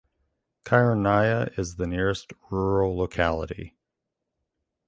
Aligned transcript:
Chyornaya 0.65 1.59
is 1.59 1.75
the 1.75 1.85
nearest 1.85 2.33
rural 2.49 2.97
locality. 2.97 3.75